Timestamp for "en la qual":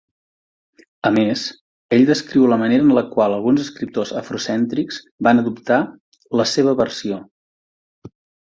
2.87-3.35